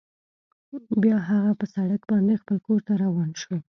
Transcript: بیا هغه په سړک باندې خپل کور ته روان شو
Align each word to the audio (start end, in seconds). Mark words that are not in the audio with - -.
بیا 1.01 1.17
هغه 1.29 1.51
په 1.59 1.65
سړک 1.73 2.01
باندې 2.11 2.39
خپل 2.41 2.57
کور 2.65 2.79
ته 2.87 2.93
روان 3.03 3.29
شو 3.41 3.55